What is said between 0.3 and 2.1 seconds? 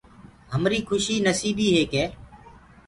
همريٚ کُش نسيٚبيٚ هي ڪي